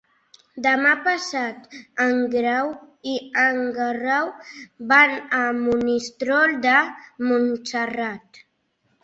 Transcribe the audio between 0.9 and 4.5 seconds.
passat en Grau i en Guerau